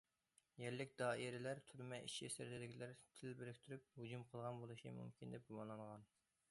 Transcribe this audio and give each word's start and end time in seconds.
يەرلىك 0.61 0.95
دائىرىلەر 1.01 1.61
تۈرمە 1.67 1.99
ئىچى- 2.07 2.31
سىرتىدىكىلەر 2.37 2.97
تىل 3.21 3.39
بىرىكتۈرۈپ 3.43 3.87
ھۇجۇم 4.01 4.29
قىلغان 4.33 4.63
بولۇشى 4.65 4.97
مۇمكىن 5.01 5.37
دەپ 5.37 5.51
گۇمانلانغان. 5.53 6.15